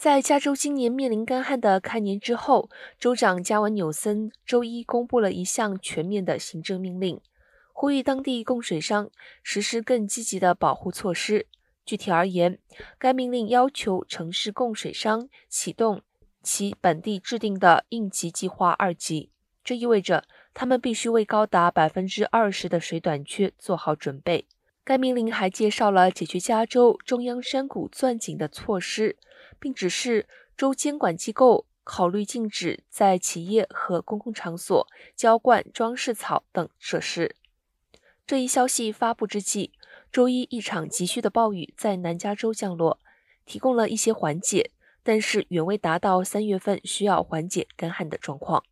[0.00, 7.20] 在加州今年面临干旱的开年之后，州长加文纽森周一公布了一项全面的行政命令，
[7.74, 9.10] 呼吁当地供水商
[9.42, 11.46] 实施更积极的保护措施。
[11.84, 12.58] 具体而言，
[12.98, 16.00] 该命令要求城市供水商启动
[16.42, 19.30] 其本地制定的应急计划二级，
[19.62, 20.24] 这意味着
[20.54, 24.46] 他们必须为高达百分之二十的水短缺做好准备。
[24.84, 29.16] 该命令还介绍了解决加州中央山谷钻井的措施。
[29.60, 30.26] 并指示
[30.56, 37.36] 州监管机构考虑禁止在企业和公共场所浇灌装饰草等设施。
[38.26, 39.72] 这一消息发布之际，
[40.10, 42.98] 周一一场急需的暴雨在南加州降落，
[43.44, 44.70] 提供了一些缓解，
[45.02, 48.62] 但是远未达到三月份需要缓解干旱的状况。